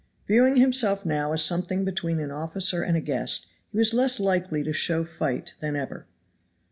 Viewing 0.25 0.55
himself 0.55 1.05
now 1.05 1.31
as 1.31 1.43
something 1.45 1.85
between 1.85 2.19
an 2.19 2.31
officer 2.31 2.81
and 2.81 2.97
a 2.97 3.01
guest 3.01 3.45
he 3.71 3.77
was 3.77 3.93
less 3.93 4.19
likely 4.19 4.63
to 4.63 4.73
show 4.73 5.03
fight 5.03 5.53
than 5.59 5.75
ever. 5.75 6.07